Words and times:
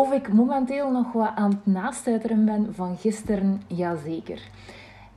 Of 0.00 0.12
ik 0.12 0.32
momenteel 0.32 0.90
nog 0.90 1.12
wat 1.12 1.30
aan 1.34 1.50
het 1.50 1.66
nastuiteren 1.66 2.44
ben 2.44 2.74
van 2.74 2.96
gisteren, 2.96 3.62
jazeker. 3.66 4.42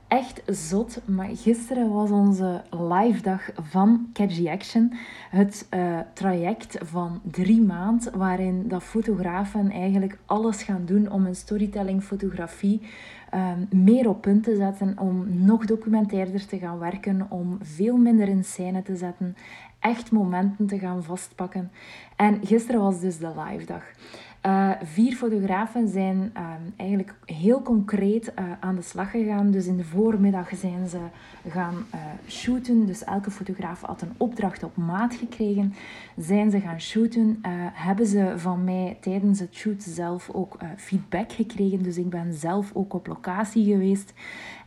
Echt 0.08 0.42
zot, 0.46 1.00
maar 1.04 1.28
gisteren 1.32 1.92
was 1.92 2.10
onze 2.10 2.62
live 2.70 3.22
dag 3.22 3.50
van 3.60 4.08
Catchy 4.12 4.48
Action. 4.48 4.92
Het 5.30 5.66
uh, 5.70 5.98
traject 6.12 6.78
van 6.82 7.20
drie 7.22 7.62
maanden 7.62 8.18
waarin 8.18 8.68
dat 8.68 8.82
fotografen 8.82 9.70
eigenlijk 9.70 10.18
alles 10.26 10.62
gaan 10.62 10.82
doen 10.84 11.10
om 11.10 11.26
een 11.26 11.36
storytelling 11.36 12.02
fotografie 12.02 12.80
um, 13.34 13.82
meer 13.82 14.08
op 14.08 14.20
punt 14.20 14.44
te 14.44 14.56
zetten, 14.56 14.98
om 14.98 15.44
nog 15.44 15.64
documentairder 15.64 16.46
te 16.46 16.58
gaan 16.58 16.78
werken, 16.78 17.26
om 17.28 17.58
veel 17.62 17.96
minder 17.96 18.28
in 18.28 18.44
scène 18.44 18.82
te 18.82 18.96
zetten, 18.96 19.36
echt 19.80 20.10
momenten 20.10 20.66
te 20.66 20.78
gaan 20.78 21.02
vastpakken. 21.02 21.70
En 22.16 22.46
gisteren 22.46 22.80
was 22.80 23.00
dus 23.00 23.18
de 23.18 23.32
live 23.36 23.64
dag. 23.64 23.82
Uh, 24.46 24.70
vier 24.82 25.14
fotografen 25.14 25.88
zijn 25.88 26.32
uh, 26.36 26.50
eigenlijk 26.76 27.14
heel 27.24 27.62
concreet 27.62 28.32
uh, 28.38 28.44
aan 28.60 28.74
de 28.74 28.82
slag 28.82 29.10
gegaan. 29.10 29.50
Dus 29.50 29.66
in 29.66 29.76
de 29.76 29.84
voormiddag 29.84 30.50
zijn 30.56 30.88
ze 30.88 30.98
gaan 31.48 31.74
shooten. 32.28 32.86
Dus 32.86 33.04
elke 33.04 33.30
fotograaf 33.30 33.80
had 33.80 34.02
een 34.02 34.14
opdracht 34.16 34.62
op 34.62 34.76
maat 34.76 35.14
gekregen. 35.14 35.74
Zijn 36.16 36.50
ze 36.50 36.60
gaan 36.60 36.80
shooten. 36.80 37.38
hebben 37.72 38.06
ze 38.06 38.32
van 38.36 38.64
mij 38.64 38.96
tijdens 39.00 39.40
het 39.40 39.54
shoot 39.54 39.82
zelf 39.82 40.30
ook 40.30 40.58
feedback 40.76 41.32
gekregen. 41.32 41.82
Dus 41.82 41.98
ik 41.98 42.08
ben 42.10 42.34
zelf 42.34 42.70
ook 42.74 42.94
op 42.94 43.06
locatie 43.06 43.64
geweest. 43.64 44.12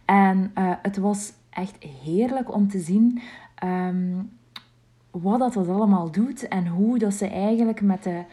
En 0.05 0.51
het 0.81 0.97
was 0.97 1.33
echt 1.49 1.77
heerlijk 2.03 2.53
om 2.53 2.67
te 2.67 2.79
zien 2.79 3.21
um, 3.63 4.29
wat 5.11 5.39
dat, 5.39 5.53
dat 5.53 5.69
allemaal 5.69 6.11
doet. 6.11 6.47
En 6.47 6.67
hoe 6.67 6.99
dat 6.99 7.13
ze 7.13 7.27
eigenlijk 7.27 7.81
met 7.81 8.03
de 8.03 8.23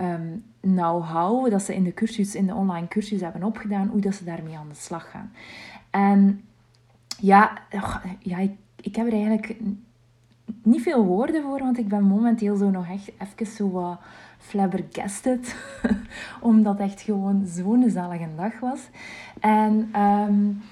um, 0.00 0.44
know-how 0.60 1.50
dat 1.50 1.62
ze 1.62 1.74
in 1.74 1.84
de 1.84 1.94
cursus, 1.94 2.34
in 2.34 2.46
de 2.46 2.54
online 2.54 2.88
cursus 2.88 3.20
hebben 3.20 3.42
opgedaan, 3.42 3.88
hoe 3.88 4.00
dat 4.00 4.14
ze 4.14 4.24
daarmee 4.24 4.56
aan 4.56 4.68
de 4.68 4.74
slag 4.74 5.10
gaan. 5.10 5.32
En 5.90 6.44
ja, 7.18 7.58
ja 8.18 8.38
ik, 8.38 8.52
ik 8.80 8.96
heb 8.96 9.06
er 9.06 9.12
eigenlijk 9.12 9.56
niet 10.62 10.82
veel 10.82 11.04
woorden 11.04 11.42
voor, 11.42 11.58
want 11.58 11.78
ik 11.78 11.88
ben 11.88 12.02
momenteel 12.02 12.56
zo 12.56 12.70
nog 12.70 12.88
echt 12.88 13.10
even 13.18 13.54
zo 13.54 13.70
wat 13.70 14.00
flabbergasted. 14.38 15.56
Omdat 16.40 16.78
het 16.78 16.88
echt 16.88 17.00
gewoon 17.00 17.46
zo'n 17.46 17.90
zalige 17.90 18.28
dag 18.36 18.60
was. 18.60 18.88
En 19.40 20.00
um, 20.00 20.62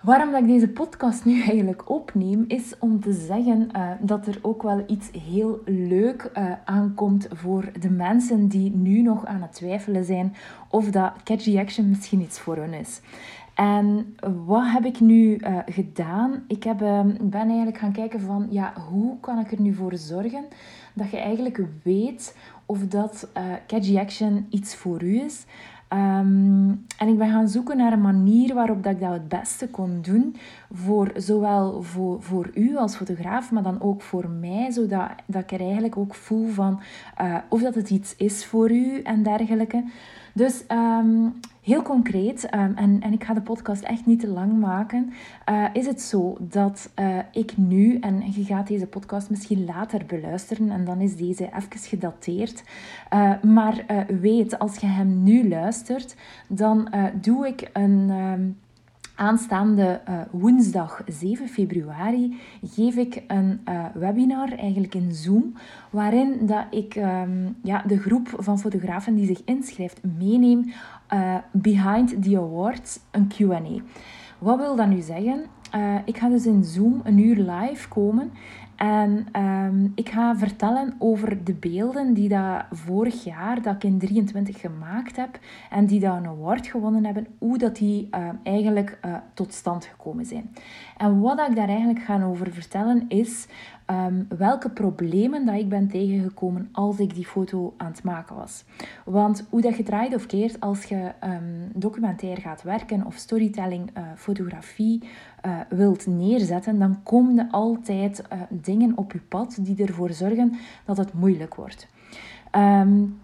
Waarom 0.00 0.34
ik 0.34 0.46
deze 0.46 0.68
podcast 0.68 1.24
nu 1.24 1.42
eigenlijk 1.48 1.90
opneem, 1.90 2.44
is 2.48 2.74
om 2.78 3.00
te 3.00 3.12
zeggen 3.12 3.68
uh, 3.76 3.90
dat 4.00 4.26
er 4.26 4.38
ook 4.42 4.62
wel 4.62 4.84
iets 4.86 5.10
heel 5.10 5.60
leuk 5.64 6.30
uh, 6.36 6.52
aankomt 6.64 7.28
voor 7.32 7.72
de 7.80 7.90
mensen 7.90 8.48
die 8.48 8.70
nu 8.76 9.02
nog 9.02 9.26
aan 9.26 9.42
het 9.42 9.52
twijfelen 9.52 10.04
zijn 10.04 10.34
of 10.68 10.90
dat 10.90 11.12
Catchy 11.24 11.58
Action 11.58 11.88
misschien 11.88 12.20
iets 12.20 12.40
voor 12.40 12.56
hun 12.56 12.72
is. 12.72 13.00
En 13.54 14.16
wat 14.46 14.64
heb 14.64 14.84
ik 14.84 15.00
nu 15.00 15.36
uh, 15.36 15.58
gedaan? 15.66 16.44
Ik 16.46 16.64
heb, 16.64 16.78
ben 17.20 17.46
eigenlijk 17.46 17.78
gaan 17.78 17.92
kijken 17.92 18.20
van, 18.20 18.46
ja, 18.50 18.72
hoe 18.90 19.20
kan 19.20 19.38
ik 19.38 19.52
er 19.52 19.60
nu 19.60 19.74
voor 19.74 19.96
zorgen 19.96 20.44
dat 20.94 21.10
je 21.10 21.16
eigenlijk 21.16 21.60
weet 21.82 22.36
of 22.66 22.86
dat 22.86 23.28
Catchy 23.66 23.98
Action 23.98 24.46
iets 24.50 24.74
voor 24.74 25.02
u 25.02 25.20
is. 25.20 25.44
Um, 25.92 26.84
en 26.98 27.08
ik 27.08 27.18
ben 27.18 27.30
gaan 27.30 27.48
zoeken 27.48 27.76
naar 27.76 27.92
een 27.92 28.00
manier 28.00 28.54
waarop 28.54 28.82
dat 28.82 28.92
ik 28.92 29.00
dat 29.00 29.12
het 29.12 29.28
beste 29.28 29.68
kon 29.68 29.98
doen. 30.02 30.36
Voor, 30.72 31.10
zowel 31.16 31.82
voor, 31.82 32.22
voor 32.22 32.50
u 32.54 32.76
als 32.76 32.96
fotograaf, 32.96 33.50
maar 33.50 33.62
dan 33.62 33.80
ook 33.80 34.02
voor 34.02 34.28
mij. 34.28 34.70
Zodat 34.70 35.08
dat 35.26 35.42
ik 35.42 35.52
er 35.52 35.60
eigenlijk 35.60 35.96
ook 35.96 36.14
voel 36.14 36.48
van 36.48 36.80
uh, 37.20 37.36
of 37.48 37.62
dat 37.62 37.74
het 37.74 37.90
iets 37.90 38.16
is 38.16 38.46
voor 38.46 38.70
u 38.70 39.02
en 39.02 39.22
dergelijke. 39.22 39.84
Dus 40.32 40.64
um, 40.68 41.34
heel 41.62 41.82
concreet, 41.82 42.54
um, 42.54 42.72
en, 42.76 43.00
en 43.00 43.12
ik 43.12 43.24
ga 43.24 43.34
de 43.34 43.40
podcast 43.40 43.82
echt 43.82 44.06
niet 44.06 44.20
te 44.20 44.28
lang 44.28 44.58
maken, 44.58 45.12
uh, 45.50 45.66
is 45.72 45.86
het 45.86 46.00
zo 46.00 46.36
dat 46.40 46.90
uh, 47.00 47.18
ik 47.32 47.56
nu, 47.56 47.98
en 47.98 48.22
je 48.32 48.44
gaat 48.44 48.66
deze 48.66 48.86
podcast 48.86 49.30
misschien 49.30 49.64
later 49.64 50.06
beluisteren, 50.06 50.70
en 50.70 50.84
dan 50.84 51.00
is 51.00 51.16
deze 51.16 51.44
even 51.44 51.78
gedateerd, 51.78 52.62
uh, 53.14 53.42
maar 53.42 53.84
weet, 54.20 54.58
als 54.58 54.76
je 54.76 54.86
hem 54.86 55.22
nu 55.22 55.48
luistert, 55.48 56.16
dan 56.48 56.88
doe 57.20 57.46
ik 57.46 57.70
een... 57.72 58.10
Um, 58.10 58.58
Aanstaande 59.20 60.00
uh, 60.08 60.20
woensdag 60.30 61.02
7 61.06 61.48
februari 61.48 62.40
geef 62.62 62.96
ik 62.96 63.22
een 63.26 63.60
uh, 63.68 63.84
webinar, 63.94 64.52
eigenlijk 64.52 64.94
in 64.94 65.12
Zoom, 65.12 65.54
waarin 65.90 66.46
dat 66.46 66.64
ik 66.70 66.94
um, 66.96 67.56
ja, 67.62 67.82
de 67.86 67.98
groep 67.98 68.34
van 68.36 68.58
fotografen 68.58 69.14
die 69.14 69.26
zich 69.26 69.42
inschrijft 69.44 70.00
meeneem 70.18 70.72
uh, 71.14 71.34
behind 71.52 72.22
the 72.22 72.36
awards, 72.36 73.00
een 73.10 73.28
Q&A. 73.28 73.82
Wat 74.38 74.58
wil 74.58 74.76
dat 74.76 74.88
nu 74.88 75.00
zeggen? 75.00 75.44
ik 76.04 76.18
ga 76.18 76.28
dus 76.28 76.46
in 76.46 76.64
Zoom 76.64 77.00
een 77.04 77.18
uur 77.18 77.36
live 77.36 77.88
komen 77.88 78.30
en 78.80 79.26
ehm, 79.32 79.88
ik 79.94 80.08
ga 80.08 80.36
vertellen 80.36 80.94
over 80.98 81.44
de 81.44 81.54
beelden 81.54 82.14
die 82.14 82.28
dat 82.28 82.64
vorig 82.70 83.24
jaar, 83.24 83.62
dat 83.62 83.74
ik 83.74 83.84
in 83.84 83.98
23 83.98 84.60
gemaakt 84.60 85.16
heb, 85.16 85.38
en 85.70 85.86
die 85.86 86.00
dat 86.00 86.16
een 86.16 86.26
award 86.26 86.66
gewonnen 86.66 87.04
hebben, 87.04 87.26
hoe 87.38 87.58
dat 87.58 87.76
die 87.76 88.08
uh, 88.10 88.28
eigenlijk 88.42 88.98
uh, 89.04 89.16
tot 89.34 89.52
stand 89.52 89.84
gekomen 89.84 90.24
zijn. 90.24 90.50
En 90.96 91.20
wat 91.20 91.48
ik 91.48 91.56
daar 91.56 91.68
eigenlijk 91.68 92.00
ga 92.00 92.22
over 92.22 92.52
vertellen 92.52 93.04
is 93.08 93.46
um, 93.90 94.26
welke 94.38 94.70
problemen 94.70 95.46
dat 95.46 95.54
ik 95.54 95.68
ben 95.68 95.88
tegengekomen 95.88 96.68
als 96.72 96.98
ik 96.98 97.14
die 97.14 97.26
foto 97.26 97.74
aan 97.76 97.90
het 97.90 98.02
maken 98.02 98.36
was. 98.36 98.64
Want 99.04 99.46
hoe 99.50 99.60
dat 99.60 99.76
je 99.76 99.82
draait 99.82 100.14
of 100.14 100.26
keert 100.26 100.60
als 100.60 100.84
je 100.84 101.12
um, 101.24 101.70
documentair 101.74 102.36
gaat 102.36 102.62
werken 102.62 103.06
of 103.06 103.14
storytelling, 103.14 103.90
uh, 103.96 104.02
fotografie 104.16 105.02
uh, 105.46 105.58
wilt 105.68 106.06
neerzetten, 106.06 106.78
dan 106.78 107.02
komen 107.02 107.50
altijd 107.50 108.22
uh, 108.32 108.40
dingen 108.48 108.96
op 108.96 109.12
je 109.12 109.20
pad 109.28 109.58
die 109.60 109.86
ervoor 109.86 110.10
zorgen 110.10 110.52
dat 110.84 110.96
het 110.96 111.12
moeilijk 111.12 111.54
wordt. 111.54 111.88
Um, 112.56 113.18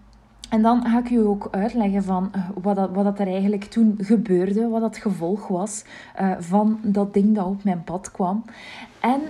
en 0.49 0.61
dan 0.61 0.85
ga 0.85 0.99
ik 0.99 1.09
je 1.09 1.27
ook 1.27 1.47
uitleggen 1.51 2.03
van 2.03 2.31
wat, 2.61 2.75
dat, 2.75 2.91
wat 2.91 3.03
dat 3.03 3.19
er 3.19 3.27
eigenlijk 3.27 3.63
toen 3.63 3.95
gebeurde, 4.01 4.67
wat 4.67 4.81
dat 4.81 4.97
gevolg 4.97 5.47
was 5.47 5.85
van 6.39 6.79
dat 6.83 7.13
ding 7.13 7.35
dat 7.35 7.45
op 7.45 7.63
mijn 7.63 7.83
pad 7.83 8.11
kwam. 8.11 8.43
En 8.99 9.21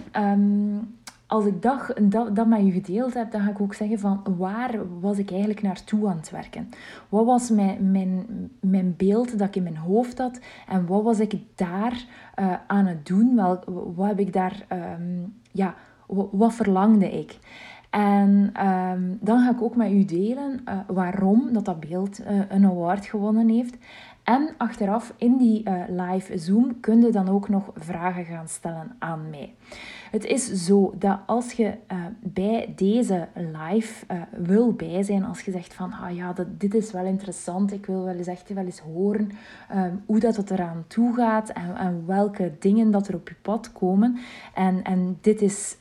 als 1.27 1.45
ik 1.45 1.61
dat, 1.61 1.93
dat, 2.01 2.35
dat 2.35 2.47
met 2.47 2.65
je 2.65 2.71
gedeeld 2.71 3.13
heb, 3.13 3.31
dan 3.31 3.41
ga 3.41 3.49
ik 3.49 3.61
ook 3.61 3.73
zeggen 3.73 3.99
van 3.99 4.21
waar 4.37 4.99
was 4.99 5.17
ik 5.17 5.29
eigenlijk 5.29 5.61
naartoe 5.61 6.09
aan 6.09 6.17
het 6.17 6.29
werken? 6.29 6.69
Wat 7.09 7.25
was 7.25 7.49
mijn, 7.49 7.91
mijn, 7.91 8.25
mijn 8.59 8.93
beeld 8.97 9.37
dat 9.37 9.47
ik 9.47 9.55
in 9.55 9.63
mijn 9.63 9.77
hoofd 9.77 10.17
had 10.17 10.39
en 10.67 10.85
wat 10.85 11.03
was 11.03 11.19
ik 11.19 11.35
daar 11.55 12.05
uh, 12.39 12.53
aan 12.67 12.85
het 12.85 13.05
doen? 13.05 13.35
Wel, 13.35 13.59
wat 13.95 14.07
heb 14.07 14.19
ik 14.19 14.33
daar, 14.33 14.65
um, 14.99 15.33
ja, 15.51 15.75
wat, 16.31 16.53
verlangde 16.53 17.19
ik? 17.19 17.37
En 17.89 18.51
um, 18.67 19.17
dan 19.21 19.43
ga 19.43 19.51
ik 19.51 19.61
ook 19.61 19.75
met 19.75 19.91
u 19.91 20.05
delen 20.05 20.61
uh, 20.65 20.79
waarom 20.87 21.53
dat, 21.53 21.65
dat 21.65 21.79
beeld 21.79 22.19
uh, 22.19 22.41
een 22.49 22.65
award 22.65 23.05
gewonnen 23.05 23.49
heeft. 23.49 23.77
En 24.27 24.49
achteraf 24.57 25.13
in 25.17 25.37
die 25.37 25.63
uh, 25.69 25.83
live 25.87 26.37
Zoom 26.37 26.79
kun 26.79 27.01
je 27.01 27.11
dan 27.11 27.29
ook 27.29 27.49
nog 27.49 27.71
vragen 27.75 28.25
gaan 28.25 28.47
stellen 28.47 28.95
aan 28.99 29.29
mij. 29.29 29.53
Het 30.11 30.25
is 30.25 30.51
zo 30.51 30.93
dat 30.99 31.19
als 31.25 31.51
je 31.51 31.73
uh, 31.91 32.05
bij 32.19 32.73
deze 32.75 33.27
live 33.33 34.05
uh, 34.11 34.21
wil 34.31 34.73
bij 34.73 35.03
zijn, 35.03 35.25
als 35.25 35.41
je 35.41 35.51
zegt 35.51 35.73
van, 35.73 35.93
ah 35.93 36.15
ja, 36.15 36.33
dit 36.47 36.73
is 36.73 36.91
wel 36.91 37.05
interessant, 37.05 37.71
ik 37.71 37.85
wil 37.85 38.03
wel 38.03 38.15
eens 38.15 38.27
echt 38.27 38.53
wel 38.53 38.65
eens 38.65 38.79
horen 38.79 39.31
um, 39.75 40.03
hoe 40.05 40.19
dat 40.19 40.35
het 40.35 40.51
eraan 40.51 40.83
toe 40.87 41.13
gaat 41.13 41.49
en, 41.49 41.75
en, 41.75 42.03
welke 42.05 42.51
dingen 42.59 42.91
dat 42.91 43.07
er 43.07 43.15
op 43.15 43.29
je 43.29 43.35
pad 43.41 43.71
komen. 43.71 44.17
En, 44.53 44.83
en 44.83 45.17
dit 45.21 45.41
is 45.41 45.77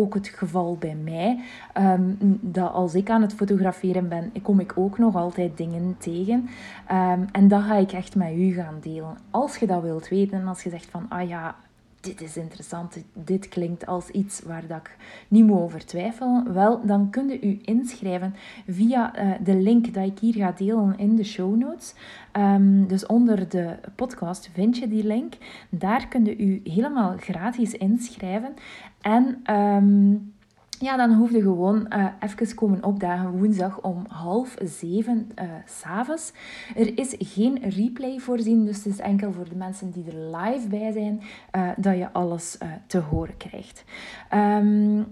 ook 0.00 0.14
het 0.14 0.28
geval 0.28 0.76
bij 0.78 0.96
mij, 1.04 1.40
um, 1.78 2.16
dat 2.40 2.72
als 2.72 2.94
ik 2.94 3.10
aan 3.10 3.22
het 3.22 3.34
fotograferen 3.34 4.08
ben, 4.08 4.32
kom 4.42 4.60
ik 4.60 4.72
ook 4.74 4.98
nog 4.98 5.16
altijd 5.16 5.56
dingen 5.56 5.96
tegen. 5.98 6.48
Um, 6.90 7.26
en 7.32 7.48
dat 7.48 7.62
ga 7.62 7.74
ik 7.74 7.92
echt 7.92 8.14
met 8.16 8.32
u 8.32 8.52
gaan 8.52 8.78
delen. 8.80 9.16
Als 9.30 9.56
je 9.56 9.66
dat 9.66 9.82
wilt 9.82 10.08
weten, 10.08 10.48
als 10.48 10.62
je 10.62 10.70
zegt 10.70 10.86
van, 10.90 11.06
ah 11.08 11.28
ja, 11.28 11.54
dit 12.00 12.20
is 12.20 12.36
interessant, 12.36 12.96
dit 13.12 13.48
klinkt 13.48 13.86
als 13.86 14.08
iets 14.08 14.40
waar 14.42 14.66
dat 14.66 14.78
ik 14.78 14.96
niet 15.28 15.44
moet 15.44 15.58
over 15.58 15.86
twijfelen, 15.86 16.52
wel, 16.52 16.86
dan 16.86 17.10
kun 17.10 17.28
je 17.28 17.40
u 17.40 17.58
inschrijven 17.62 18.34
via 18.66 19.18
uh, 19.18 19.34
de 19.44 19.54
link 19.54 19.94
dat 19.94 20.06
ik 20.06 20.18
hier 20.18 20.34
ga 20.34 20.52
delen 20.52 20.98
in 20.98 21.16
de 21.16 21.24
show 21.24 21.56
notes. 21.56 21.94
Um, 22.32 22.86
dus 22.86 23.06
onder 23.06 23.48
de 23.48 23.78
podcast 23.94 24.50
vind 24.52 24.76
je 24.76 24.88
die 24.88 25.04
link. 25.04 25.34
Daar 25.68 26.08
kun 26.08 26.24
je 26.24 26.36
u 26.36 26.60
helemaal 26.64 27.14
gratis 27.16 27.72
inschrijven. 27.72 28.54
En... 29.00 29.54
Um, 29.56 30.32
ja, 30.80 30.96
dan 30.96 31.12
hoef 31.12 31.30
je 31.30 31.40
gewoon 31.40 31.86
uh, 31.88 32.06
even 32.20 32.54
komen 32.54 32.84
opdagen 32.84 33.38
woensdag 33.38 33.80
om 33.80 34.04
half 34.08 34.56
zeven 34.62 35.30
uh, 35.42 35.44
s'avonds. 35.66 36.32
Er 36.76 36.98
is 36.98 37.14
geen 37.18 37.58
replay 37.62 38.18
voorzien, 38.18 38.64
dus 38.64 38.76
het 38.76 38.86
is 38.86 38.98
enkel 38.98 39.32
voor 39.32 39.48
de 39.48 39.56
mensen 39.56 39.90
die 39.90 40.04
er 40.04 40.36
live 40.36 40.68
bij 40.68 40.92
zijn 40.92 41.20
uh, 41.56 41.68
dat 41.76 41.96
je 41.96 42.12
alles 42.12 42.58
te 42.86 42.98
horen 42.98 43.36
krijgt. 43.36 43.84
Um, 44.34 45.06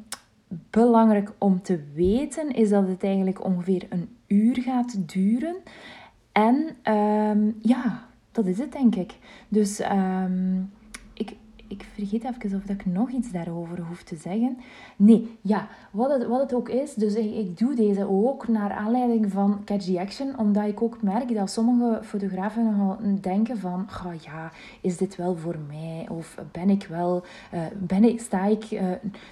belangrijk 0.71 1.33
om 1.39 1.63
te 1.63 1.81
weten 1.95 2.51
is 2.51 2.69
dat 2.69 2.89
het 2.89 3.03
eigenlijk 3.05 3.45
ongeveer 3.45 3.87
een 3.89 4.09
uur 4.27 4.63
gaat 4.63 5.09
duren. 5.13 5.57
En 6.33 6.77
ehm, 6.83 7.51
ja, 7.61 8.07
dat 8.33 8.47
is 8.47 8.59
het 8.59 8.73
denk 8.73 8.95
ik. 8.95 9.15
Dus 9.49 9.81
um, 9.81 10.71
ik, 11.69 11.87
vergeet 11.95 12.25
even 12.25 12.57
of 12.57 12.71
ik 12.71 12.87
nog 12.87 13.11
iets 13.11 13.33
daarover 13.33 13.81
hoef 13.81 14.03
te 14.03 14.17
zeggen. 14.17 14.59
Nee, 14.97 15.39
ja, 15.41 15.69
wat 15.91 16.11
het, 16.11 16.27
wat 16.27 16.41
het 16.41 16.55
ook 16.55 16.69
is. 16.69 16.95
Dus 16.95 17.15
ik, 17.15 17.35
ik 17.35 17.59
doe 17.59 17.75
deze 17.75 18.09
ook 18.09 18.49
naar 18.49 18.71
aanleiding 18.71 19.33
van 19.33 19.61
Catch 19.65 19.85
the 19.85 20.01
Action. 20.01 20.39
Omdat 20.39 20.67
ik 20.67 20.83
ook 20.83 21.03
merk 21.03 21.35
dat 21.35 21.51
sommige 21.51 22.05
fotografen 22.05 22.65
nogal 22.65 22.99
denken 23.21 23.59
van... 23.59 23.89
Oh 24.07 24.23
ja, 24.23 24.53
is 24.81 24.97
dit 24.97 25.17
wel 25.17 25.37
voor 25.37 25.57
mij? 25.69 26.07
Of 26.11 26.35
ben 26.53 26.71
ik 26.71 26.87
wel... 26.87 27.25
Uh, 27.55 27.61
ben 27.79 28.05
ik, 28.05 28.21
sta 28.21 28.45
ik 28.45 28.71
uh, 28.71 28.83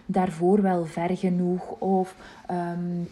daarvoor 0.07 0.63
wel 0.63 0.85
ver 0.85 1.17
genoeg? 1.17 1.71
Of... 1.79 2.17
Um, 2.51 3.09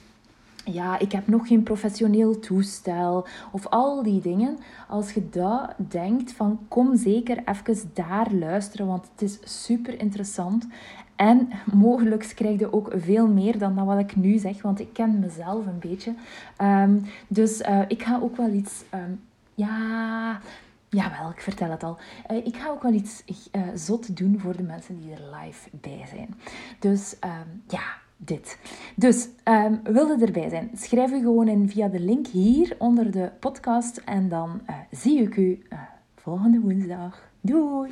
ja, 0.64 0.98
ik 0.98 1.12
heb 1.12 1.26
nog 1.26 1.46
geen 1.46 1.62
professioneel 1.62 2.38
toestel 2.38 3.26
of 3.52 3.66
al 3.66 4.02
die 4.02 4.20
dingen. 4.20 4.58
Als 4.88 5.12
je 5.12 5.28
dat 5.28 5.74
denkt, 5.76 6.32
van 6.32 6.58
kom 6.68 6.96
zeker 6.96 7.42
even 7.44 7.90
daar 7.94 8.32
luisteren, 8.32 8.86
want 8.86 9.08
het 9.12 9.22
is 9.22 9.64
super 9.64 10.00
interessant. 10.00 10.66
En 11.16 11.48
mogelijk 11.72 12.32
krijg 12.34 12.58
je 12.58 12.72
ook 12.72 12.92
veel 12.96 13.28
meer 13.28 13.58
dan 13.58 13.84
wat 13.84 13.98
ik 13.98 14.16
nu 14.16 14.38
zeg, 14.38 14.62
want 14.62 14.80
ik 14.80 14.92
ken 14.92 15.18
mezelf 15.18 15.66
een 15.66 15.78
beetje. 15.78 16.14
Um, 16.62 17.04
dus 17.28 17.60
uh, 17.60 17.80
ik 17.88 18.02
ga 18.02 18.18
ook 18.22 18.36
wel 18.36 18.52
iets, 18.52 18.84
um, 18.94 19.20
ja, 19.54 20.40
Jawel, 20.88 21.30
ik 21.30 21.40
vertel 21.40 21.70
het 21.70 21.82
al. 21.82 21.98
Uh, 22.30 22.46
ik 22.46 22.56
ga 22.56 22.68
ook 22.68 22.82
wel 22.82 22.92
iets 22.92 23.22
uh, 23.26 23.62
zot 23.74 24.16
doen 24.16 24.40
voor 24.40 24.56
de 24.56 24.62
mensen 24.62 25.00
die 25.00 25.12
er 25.12 25.36
live 25.40 25.68
bij 25.70 26.04
zijn. 26.08 26.34
Dus 26.78 27.16
um, 27.24 27.62
ja, 27.68 27.82
dit. 28.16 28.58
Dus 28.96 29.28
um, 29.44 29.80
wilde 29.82 30.26
erbij 30.26 30.48
zijn, 30.48 30.70
schrijf 30.74 31.10
u 31.10 31.18
gewoon 31.18 31.48
in 31.48 31.68
via 31.68 31.88
de 31.88 32.00
link 32.00 32.26
hier 32.26 32.76
onder 32.78 33.10
de 33.10 33.30
podcast 33.40 33.96
en 33.96 34.28
dan 34.28 34.60
uh, 34.70 34.76
zie 34.90 35.22
ik 35.22 35.36
u 35.36 35.62
uh, 35.72 35.78
volgende 36.14 36.60
woensdag. 36.60 37.30
Doei! 37.40 37.90